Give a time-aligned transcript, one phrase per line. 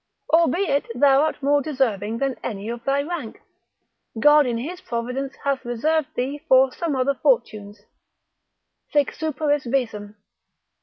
[0.29, 3.39] Or be it thou art more deserving than any of thy rank,
[4.19, 7.81] God in his providence hath reserved thee for some other fortunes,
[8.91, 10.15] sic superis visum.